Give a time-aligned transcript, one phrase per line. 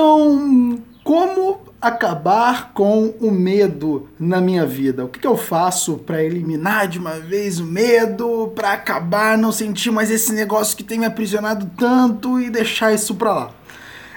[0.00, 5.04] Então, como acabar com o medo na minha vida?
[5.04, 9.52] O que, que eu faço para eliminar de uma vez o medo, para acabar, não
[9.52, 13.50] sentir mais esse negócio que tem me aprisionado tanto e deixar isso para lá?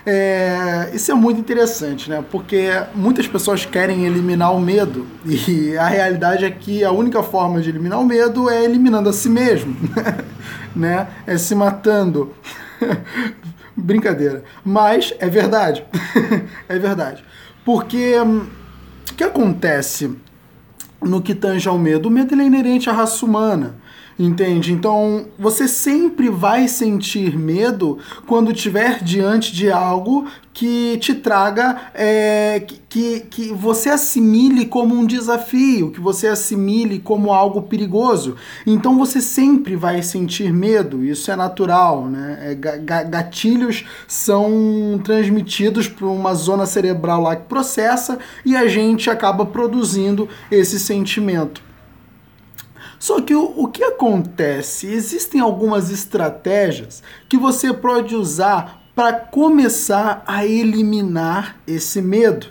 [0.06, 2.24] É, isso é muito interessante, né?
[2.32, 7.60] Porque muitas pessoas querem eliminar o medo e a realidade é que a única forma
[7.60, 9.76] de eliminar o medo é eliminando a si mesmo,
[10.74, 11.10] né?
[11.28, 12.34] É se matando.
[13.76, 15.84] Brincadeira, mas é verdade,
[16.70, 17.24] é verdade.
[17.66, 18.46] Porque hum,
[19.10, 20.16] o que acontece
[21.02, 22.08] no que tange ao medo?
[22.08, 23.76] O medo é inerente à raça humana.
[24.18, 24.72] Entende?
[24.72, 32.64] Então você sempre vai sentir medo quando estiver diante de algo que te traga, é,
[32.88, 38.36] que, que você assimile como um desafio, que você assimile como algo perigoso.
[38.66, 42.06] Então você sempre vai sentir medo, isso é natural.
[42.06, 42.52] Né?
[42.52, 49.46] É, gatilhos são transmitidos por uma zona cerebral lá que processa e a gente acaba
[49.48, 51.73] produzindo esse sentimento.
[53.04, 54.88] Só que o, o que acontece?
[54.88, 62.48] Existem algumas estratégias que você pode usar para começar a eliminar esse medo.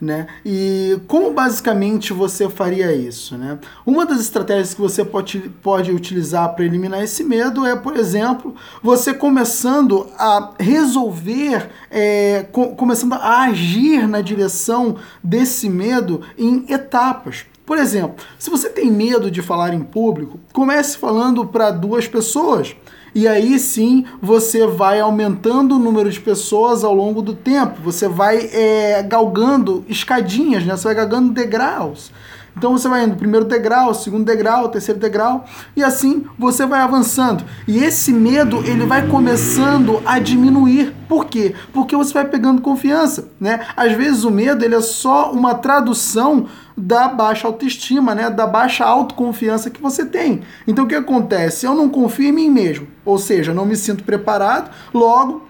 [0.00, 0.26] Né?
[0.44, 3.38] E como basicamente você faria isso?
[3.38, 3.56] Né?
[3.86, 8.56] Uma das estratégias que você pode, pode utilizar para eliminar esse medo é, por exemplo,
[8.82, 17.51] você começando a resolver, é, co começando a agir na direção desse medo em etapas.
[17.64, 22.74] Por exemplo, se você tem medo de falar em público, comece falando para duas pessoas.
[23.14, 27.80] E aí sim você vai aumentando o número de pessoas ao longo do tempo.
[27.82, 30.76] Você vai é, galgando escadinhas, né?
[30.76, 32.10] Você vai galgando degraus.
[32.56, 37.44] Então você vai indo primeiro degrau, segundo degrau, terceiro degrau e assim você vai avançando.
[37.66, 40.94] E esse medo ele vai começando a diminuir.
[41.08, 41.54] Por quê?
[41.72, 43.66] Porque você vai pegando confiança, né?
[43.76, 48.30] Às vezes o medo ele é só uma tradução da baixa autoestima, né?
[48.30, 50.42] Da baixa autoconfiança que você tem.
[50.66, 51.66] Então o que acontece?
[51.66, 55.48] Eu não confio em mim mesmo, ou seja, não me sinto preparado, logo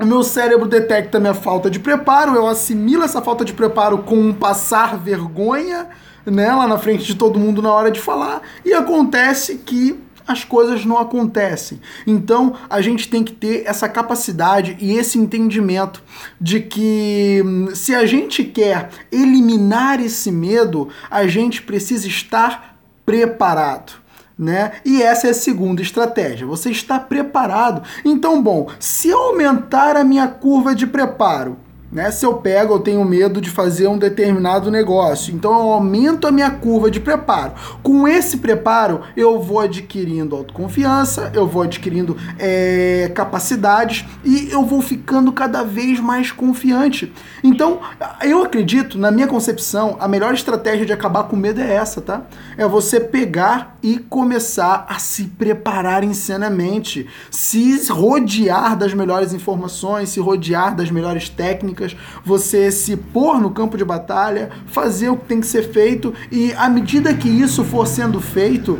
[0.00, 4.16] o meu cérebro detecta minha falta de preparo, eu assimilo essa falta de preparo com
[4.16, 5.88] um passar vergonha,
[6.26, 10.44] né, lá na frente de todo mundo na hora de falar, e acontece que as
[10.44, 11.80] coisas não acontecem.
[12.06, 16.02] Então a gente tem que ter essa capacidade e esse entendimento
[16.40, 24.00] de que hum, se a gente quer eliminar esse medo, a gente precisa estar preparado.
[24.38, 24.72] Né?
[24.84, 26.46] E essa é a segunda estratégia.
[26.46, 27.82] Você está preparado.
[28.04, 31.58] Então, bom, se aumentar a minha curva de preparo,
[31.92, 32.10] né?
[32.10, 36.32] Se eu pego, eu tenho medo de fazer um determinado negócio, então eu aumento a
[36.32, 37.52] minha curva de preparo.
[37.82, 44.80] Com esse preparo, eu vou adquirindo autoconfiança, eu vou adquirindo é, capacidades e eu vou
[44.80, 47.12] ficando cada vez mais confiante.
[47.44, 47.80] Então,
[48.22, 52.22] eu acredito, na minha concepção, a melhor estratégia de acabar com medo é essa, tá?
[52.56, 60.20] É você pegar e começar a se preparar insanamente, se rodear das melhores informações, se
[60.20, 61.81] rodear das melhores técnicas
[62.24, 66.52] você se pôr no campo de batalha, fazer o que tem que ser feito e
[66.54, 68.78] à medida que isso for sendo feito,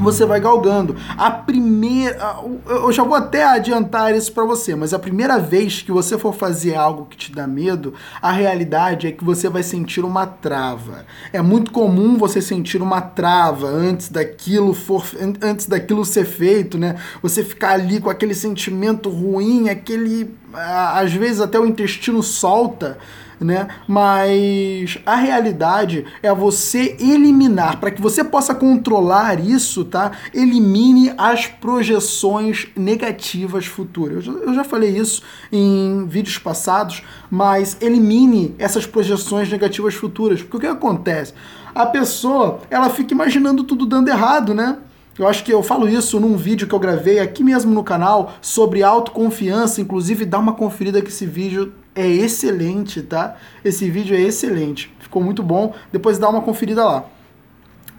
[0.00, 0.96] você vai galgando.
[1.16, 2.18] A primeira.
[2.66, 6.34] Eu já vou até adiantar isso para você, mas a primeira vez que você for
[6.34, 11.04] fazer algo que te dá medo, a realidade é que você vai sentir uma trava.
[11.32, 15.04] É muito comum você sentir uma trava antes daquilo for
[15.42, 16.96] antes daquilo ser feito, né?
[17.22, 22.98] Você ficar ali com aquele sentimento ruim, aquele às vezes até o intestino solta
[23.40, 23.68] né?
[23.88, 30.12] Mas a realidade é você eliminar, para que você possa controlar isso, tá?
[30.34, 34.26] Elimine as projeções negativas futuras.
[34.26, 40.42] Eu já, falei isso em vídeos passados, mas elimine essas projeções negativas futuras.
[40.42, 41.32] Porque o que acontece?
[41.74, 44.76] A pessoa, ela fica imaginando tudo dando errado, né?
[45.18, 48.32] Eu acho que eu falo isso num vídeo que eu gravei aqui mesmo no canal
[48.40, 49.80] sobre autoconfiança.
[49.80, 53.36] Inclusive, dá uma conferida que esse vídeo é excelente, tá?
[53.64, 55.74] Esse vídeo é excelente, ficou muito bom.
[55.92, 57.04] Depois dá uma conferida lá.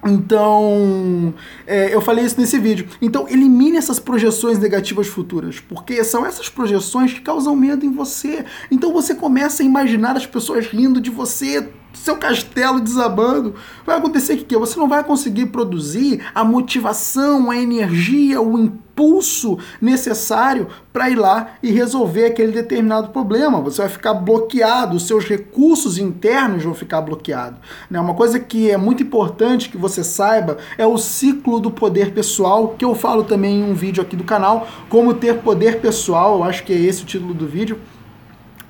[0.04, 1.34] Então,
[1.68, 2.88] é, eu falei isso nesse vídeo.
[3.02, 8.44] Então, elimine essas projeções negativas futuras, porque são essas projeções que causam medo em você.
[8.72, 13.56] Então, você começa a imaginar as pessoas rindo de você, seu castelo desabando,
[13.86, 19.58] vai acontecer que, que você não vai conseguir produzir a motivação, a energia, o impulso
[19.80, 23.62] necessário para ir lá e resolver aquele determinado problema.
[23.62, 27.60] Você vai ficar bloqueado, os seus recursos internos vão ficar bloqueados.
[27.90, 28.00] Né?
[28.00, 32.76] Uma coisa que é muito importante que você saiba é o ciclo do poder pessoal,
[32.78, 36.44] que eu falo também em um vídeo aqui do canal, como ter poder pessoal, eu
[36.44, 37.80] acho que é esse o título do vídeo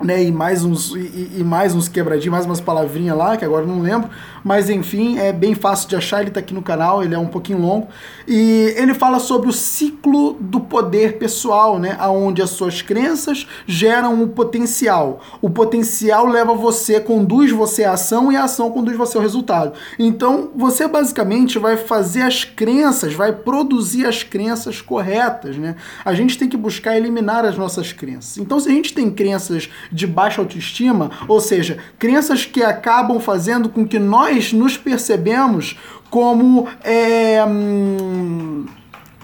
[0.03, 3.65] né, e mais uns e, e mais uns quebradinhos, mais umas palavrinhas lá, que agora
[3.65, 4.09] não lembro,
[4.43, 7.27] mas enfim, é bem fácil de achar, ele tá aqui no canal, ele é um
[7.27, 7.87] pouquinho longo,
[8.27, 14.21] e ele fala sobre o ciclo do poder pessoal, né, aonde as suas crenças geram
[14.23, 15.21] o potencial.
[15.41, 19.73] O potencial leva você, conduz você à ação e a ação conduz você ao resultado.
[19.97, 25.75] Então, você basicamente vai fazer as crenças, vai produzir as crenças corretas, né?
[26.03, 28.37] A gente tem que buscar eliminar as nossas crenças.
[28.37, 33.69] Então, se a gente tem crenças de baixa autoestima, ou seja, crenças que acabam fazendo
[33.69, 35.77] com que nós nos percebemos
[36.09, 38.65] como é, hum,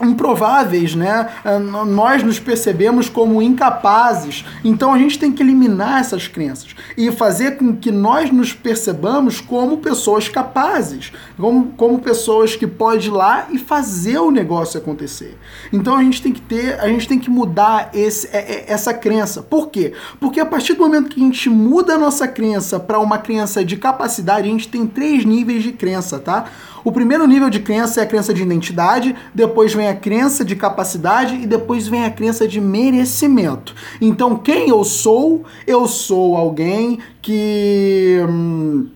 [0.01, 1.29] improváveis, né?
[1.43, 4.45] É, nós nos percebemos como incapazes.
[4.63, 9.41] Então a gente tem que eliminar essas crenças e fazer com que nós nos percebamos
[9.41, 15.37] como pessoas capazes, como, como pessoas que podem ir lá e fazer o negócio acontecer.
[15.71, 18.93] Então a gente tem que ter, a gente tem que mudar esse, é, é, essa
[18.93, 19.41] crença.
[19.41, 19.93] Por quê?
[20.19, 23.63] Porque a partir do momento que a gente muda a nossa crença para uma crença
[23.63, 26.45] de capacidade, a gente tem três níveis de crença, tá?
[26.87, 30.55] O primeiro nível de crença é a crença de identidade, depois vem a crença de
[30.55, 33.75] capacidade e depois vem a crença de merecimento.
[33.99, 35.43] Então, quem eu sou?
[35.65, 38.19] Eu sou alguém que.
[38.27, 38.89] Hum,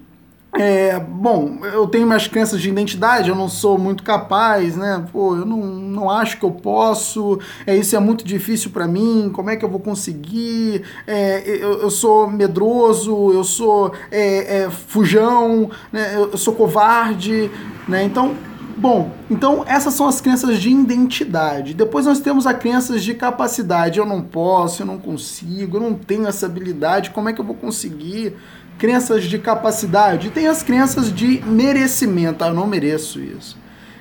[0.54, 5.06] é, bom, eu tenho minhas crenças de identidade, eu não sou muito capaz, né?
[5.12, 9.32] Pô, eu não, não acho que eu posso, é, isso é muito difícil para mim,
[9.34, 10.84] como é que eu vou conseguir?
[11.08, 16.16] É, eu, eu sou medroso, eu sou é, é, fujão, né?
[16.16, 17.50] eu, eu sou covarde,
[17.88, 18.04] né?
[18.04, 18.36] Então,
[18.82, 21.76] bom, então essas são as crenças de identidade.
[21.76, 25.94] Depois nós temos as crenças de capacidade, eu não posso, eu não consigo, eu não
[25.94, 28.36] tenho essa habilidade, como é que eu vou conseguir?
[28.80, 32.44] crenças de capacidade, tem as crenças de merecimento.
[32.44, 33.56] Ah, eu não mereço isso.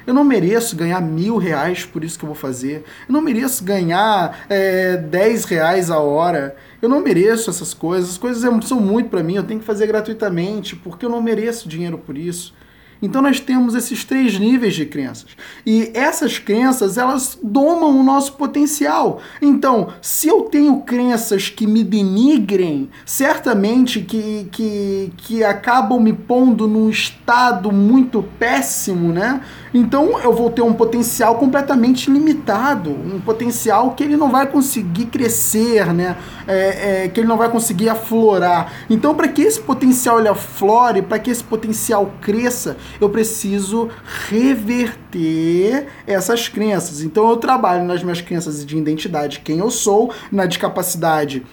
[0.06, 2.82] Eu não mereço ganhar mil reais por isso que eu vou fazer.
[3.06, 6.56] Eu não mereço ganhar é, dez reais a hora.
[6.80, 8.12] Eu não mereço essas coisas.
[8.12, 9.34] As coisas são muito para mim.
[9.34, 12.54] Eu tenho que fazer gratuitamente porque eu não mereço dinheiro por isso.
[13.02, 15.28] Então nós temos esses três níveis de crenças.
[15.64, 19.20] E essas crenças, elas domam o nosso potencial.
[19.40, 26.66] Então, se eu tenho crenças que me denigrem, certamente que, que, que acabam me pondo
[26.66, 29.40] num estado muito péssimo, né?
[29.72, 35.06] Então eu vou ter um potencial completamente limitado, um potencial que ele não vai conseguir
[35.06, 36.16] crescer, né?
[36.46, 38.72] É, é, que ele não vai conseguir aflorar.
[38.90, 43.90] Então, para que esse potencial ele aflore, para que esse potencial cresça, eu preciso
[44.28, 47.02] reverter essas crenças.
[47.02, 51.44] Então, eu trabalho nas minhas crenças de identidade, quem eu sou, na discapacidade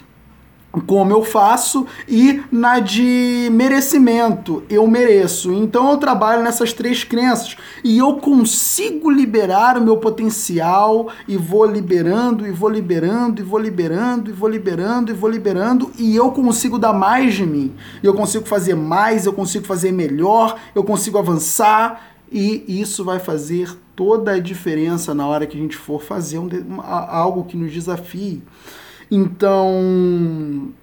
[0.82, 5.52] como eu faço e na de merecimento, eu mereço.
[5.52, 11.66] Então eu trabalho nessas três crenças e eu consigo liberar o meu potencial e vou
[11.66, 16.32] liberando e vou liberando e vou liberando e vou liberando e vou liberando e eu
[16.32, 17.74] consigo dar mais de mim.
[18.02, 23.78] Eu consigo fazer mais, eu consigo fazer melhor, eu consigo avançar e isso vai fazer
[23.96, 28.44] toda a diferença na hora que a gente for fazer um, algo que nos desafie.
[29.10, 30.74] Então,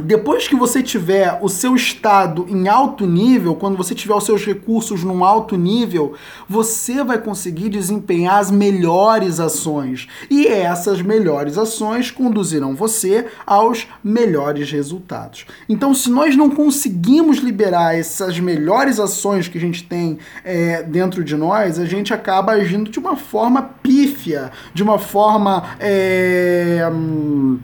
[0.00, 4.44] depois que você tiver o seu estado em alto nível, quando você tiver os seus
[4.44, 6.14] recursos num alto nível,
[6.48, 10.08] você vai conseguir desempenhar as melhores ações.
[10.30, 15.46] E essas melhores ações conduzirão você aos melhores resultados.
[15.68, 21.24] Então, se nós não conseguimos liberar essas melhores ações que a gente tem é, dentro
[21.24, 25.64] de nós, a gente acaba agindo de uma forma pífia, de uma forma.
[25.78, 27.58] É, hum,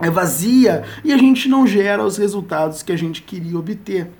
[0.00, 4.10] é vazia e a gente não gera os resultados que a gente queria obter.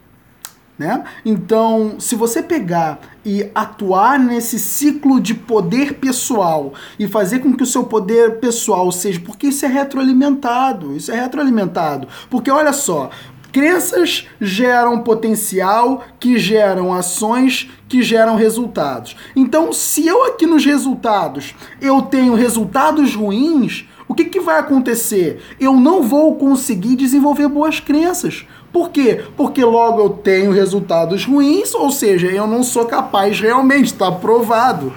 [0.79, 1.05] Né?
[1.25, 7.63] Então, se você pegar e atuar nesse ciclo de poder pessoal e fazer com que
[7.63, 12.07] o seu poder pessoal seja, porque isso é retroalimentado, isso é retroalimentado.
[12.29, 13.09] Porque olha só,
[13.57, 19.17] crenças geram potencial, que geram ações, que geram resultados.
[19.35, 25.41] Então, se eu aqui nos resultados eu tenho resultados ruins, o que, que vai acontecer?
[25.59, 28.47] Eu não vou conseguir desenvolver boas crenças.
[28.77, 29.25] Por quê?
[29.39, 34.93] Porque logo eu tenho resultados ruins, ou seja, eu não sou capaz realmente, está provado.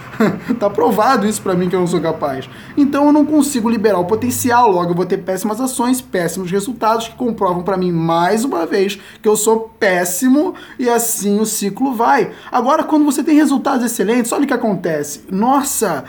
[0.49, 2.49] está provado isso para mim que eu não sou capaz.
[2.75, 7.07] Então eu não consigo liberar o potencial, logo eu vou ter péssimas ações, péssimos resultados
[7.07, 11.93] que comprovam para mim mais uma vez que eu sou péssimo e assim o ciclo
[11.93, 12.31] vai.
[12.51, 15.23] Agora quando você tem resultados excelentes, olha o que acontece.
[15.31, 16.03] Nossa,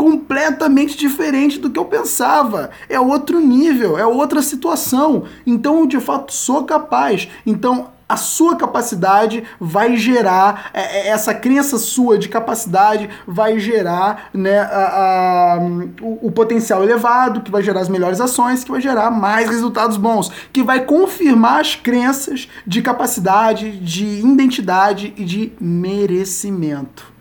[0.00, 2.70] completamente diferente do que eu pensava.
[2.88, 5.24] É outro nível, é outra situação.
[5.46, 7.28] Então eu de fato sou capaz.
[7.44, 14.30] Então a sua capacidade vai gerar, é, é, essa crença sua de capacidade vai gerar
[14.32, 15.58] né, a, a,
[16.00, 19.98] o, o potencial elevado, que vai gerar as melhores ações, que vai gerar mais resultados
[19.98, 27.19] bons, que vai confirmar as crenças de capacidade, de identidade e de merecimento.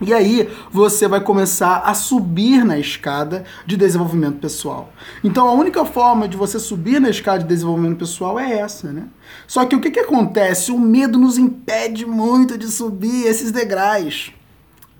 [0.00, 4.92] E aí você vai começar a subir na escada de desenvolvimento pessoal.
[5.24, 9.08] Então a única forma de você subir na escada de desenvolvimento pessoal é essa, né?
[9.46, 10.70] Só que o que, que acontece?
[10.70, 14.32] O medo nos impede muito de subir esses degraus.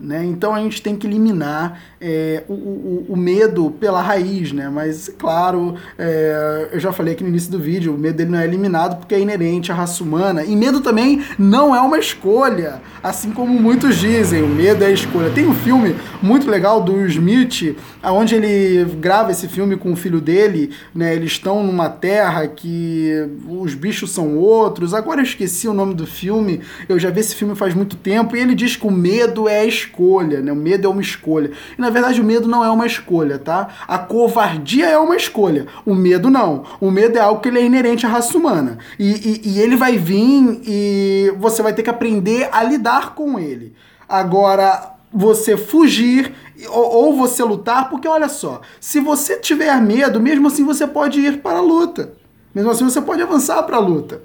[0.00, 0.24] Né?
[0.24, 4.68] Então a gente tem que eliminar é, o, o, o, medo pela raiz, né?
[4.68, 8.38] Mas, claro, é, eu já falei aqui no início do vídeo, o medo dele não
[8.38, 10.44] é eliminado porque é inerente à raça humana.
[10.44, 15.30] E medo também não é uma escolha, assim como muitos dizem, o medo é escolha.
[15.30, 20.20] Tem um filme muito legal do Smith, onde ele grava esse filme com o filho
[20.20, 21.12] dele, né?
[21.12, 23.10] Eles estão numa terra que
[23.48, 24.94] os bichos são outros.
[24.94, 28.36] Agora eu esqueci o nome do filme, eu já vi esse filme faz muito tempo,
[28.36, 30.52] e ele diz que o medo é a escolha, né?
[30.52, 31.50] O medo é uma escolha.
[31.76, 33.68] E, na verdade, o medo não é uma escolha, tá?
[33.88, 35.66] A covardia é uma escolha.
[35.84, 36.64] O medo não.
[36.80, 38.78] O medo é algo que ele é inerente à raça humana.
[38.98, 43.38] E, e, e ele vai vir e você vai ter que aprender a lidar com
[43.38, 43.74] ele.
[44.08, 46.34] Agora, você fugir
[46.68, 51.40] ou, você lutar, porque olha só, se você tiver medo, mesmo assim você pode ir
[51.40, 52.12] para a luta.
[52.54, 54.22] Mesmo assim você pode avançar para a luta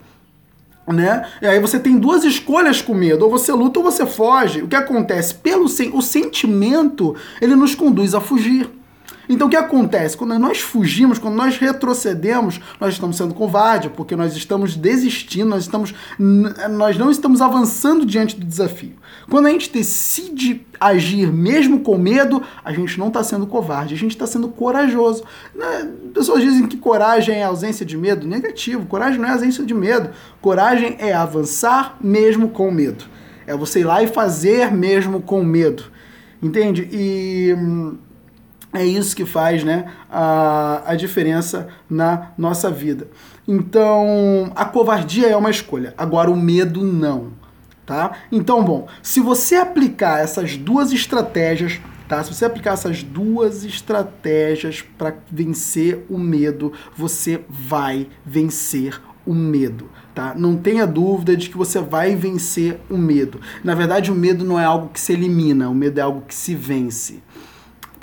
[0.87, 1.25] né?
[1.41, 4.61] E aí você tem duas escolhas com medo, ou você luta ou você foge.
[4.61, 5.35] O que acontece?
[5.35, 8.69] Pelo sen o sentimento, ele nos conduz a fugir.
[9.27, 10.17] Então o que acontece?
[10.17, 15.63] Quando nós fugimos, quando nós retrocedemos, nós estamos sendo covarde, porque nós estamos desistindo, nós,
[15.63, 18.93] estamos, nós não estamos avançando diante do desafio.
[19.29, 23.97] Quando a gente decide agir mesmo com medo, a gente não está sendo covarde, a
[23.97, 25.23] gente está sendo corajoso.
[25.55, 25.89] Né?
[26.13, 28.27] Pessoas dizem que coragem é ausência de medo.
[28.27, 30.09] Negativo, coragem não é ausência de medo.
[30.41, 33.05] Coragem é avançar mesmo com medo.
[33.47, 35.85] É você ir lá e fazer mesmo com medo.
[36.41, 36.89] Entende?
[36.91, 37.97] E hum,
[38.73, 43.07] é isso que faz né, a, a diferença na nossa vida.
[43.47, 47.31] Então, a covardia é uma escolha, agora o medo não.
[47.85, 48.13] Tá?
[48.31, 52.23] Então, bom, se você aplicar essas duas estratégias, tá?
[52.23, 59.89] Se você aplicar essas duas estratégias para vencer o medo, você vai vencer o medo,
[60.15, 60.33] tá?
[60.33, 63.41] Não tenha dúvida de que você vai vencer o medo.
[63.61, 66.33] Na verdade, o medo não é algo que se elimina, o medo é algo que
[66.33, 67.21] se vence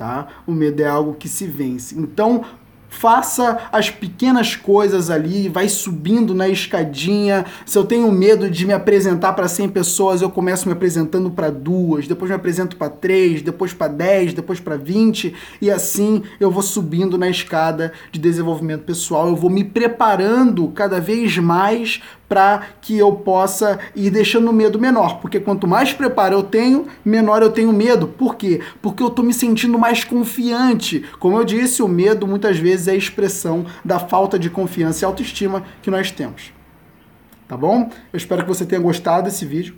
[0.01, 0.29] tá?
[0.47, 1.95] O medo é algo que se vence.
[1.95, 2.43] Então,
[2.91, 7.47] faça as pequenas coisas ali, vai subindo na escadinha.
[7.65, 11.51] Se eu tenho medo de me apresentar para 100 pessoas, eu começo me apresentando para
[11.51, 15.33] duas, depois me apresento para três, depois para 10, depois para 20
[15.63, 19.29] e assim eu vou subindo na escada de desenvolvimento pessoal.
[19.29, 24.79] Eu vou me preparando cada vez mais para que eu possa ir deixando o medo
[24.79, 25.21] menor.
[25.21, 28.07] Porque quanto mais preparo eu tenho, menor eu tenho medo.
[28.07, 28.61] Por quê?
[28.81, 31.05] Porque eu estou me sentindo mais confiante.
[31.19, 35.07] Como eu disse, o medo muitas vezes é a expressão da falta de confiança e
[35.07, 36.53] autoestima que nós temos.
[37.49, 37.91] Tá bom?
[38.13, 39.75] Eu espero que você tenha gostado desse vídeo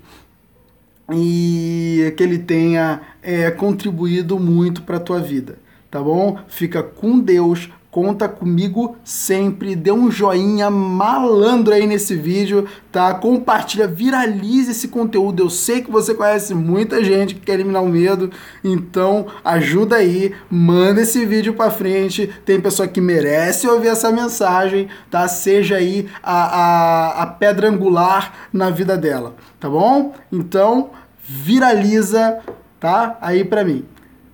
[1.11, 5.59] e que ele tenha é, contribuído muito para a tua vida.
[5.90, 6.38] Tá bom?
[6.49, 9.77] Fica com Deus conta comigo sempre.
[9.77, 13.13] Dê um joinha malandro aí nesse vídeo, tá?
[13.13, 15.43] Compartilha, viralize esse conteúdo.
[15.43, 18.31] Eu sei que você conhece muita gente que quer eliminar o medo,
[18.65, 22.33] então ajuda aí, manda esse vídeo para frente.
[22.47, 25.29] Tem pessoa que merece ouvir essa mensagem, tá?
[25.29, 30.15] Seja aí a, a, a pedra angular na vida dela, tá bom?
[30.33, 32.39] Então, viraliza,
[32.81, 33.19] tá?
[33.21, 33.85] Aí para mim.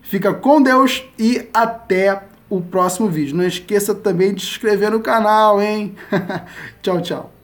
[0.01, 3.37] Fica com Deus e até o próximo vídeo.
[3.37, 5.95] Não esqueça também de se inscrever no canal, hein?
[6.83, 7.38] tchau, tchau.